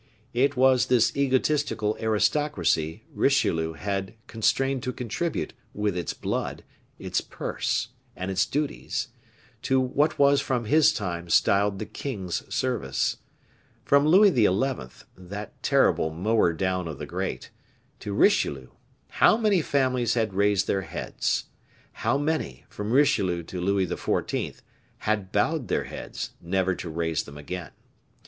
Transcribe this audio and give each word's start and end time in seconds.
It 0.33 0.57
was 0.57 0.87
this 0.87 1.15
egotistical 1.15 1.95
aristocracy 1.99 3.03
Richelieu 3.13 3.73
had 3.73 4.15
constrained 4.25 4.81
to 4.81 4.91
contribute, 4.93 5.53
with 5.75 5.95
its 5.95 6.11
blood, 6.15 6.63
its 6.97 7.21
purse, 7.21 7.89
and 8.15 8.31
its 8.31 8.47
duties, 8.47 9.09
to 9.61 9.79
what 9.79 10.17
was 10.17 10.41
from 10.41 10.65
his 10.65 10.91
time 10.91 11.29
styled 11.29 11.77
the 11.77 11.85
king's 11.85 12.51
service. 12.51 13.17
From 13.85 14.07
Louis 14.07 14.33
XI. 14.33 14.95
that 15.15 15.61
terrible 15.61 16.09
mower 16.09 16.51
down 16.51 16.87
of 16.87 16.97
the 16.97 17.05
great 17.05 17.51
to 17.99 18.11
Richelieu, 18.11 18.69
how 19.07 19.37
many 19.37 19.61
families 19.61 20.15
had 20.15 20.33
raised 20.33 20.65
their 20.65 20.81
heads! 20.81 21.43
How 21.91 22.17
many, 22.17 22.65
from 22.69 22.91
Richelieu 22.91 23.43
to 23.43 23.61
Louis 23.61 23.85
XIV., 23.85 24.61
had 24.97 25.31
bowed 25.31 25.67
their 25.67 25.83
heads, 25.83 26.31
never 26.41 26.73
to 26.73 26.89
raise 26.89 27.21
them 27.21 27.37
again! 27.37 27.69